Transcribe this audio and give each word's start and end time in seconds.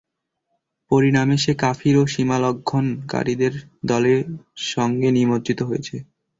পরিণামে 0.91 1.35
সে 1.37 1.53
কাফির 1.57 1.95
ও 1.97 2.13
সীমালংঘন 2.13 2.85
কারীদের 3.09 3.53
দলের 3.85 4.21
সঙ্গে 4.71 5.09
নিমজ্জিত 5.11 5.59
হয়েছে। 5.69 5.95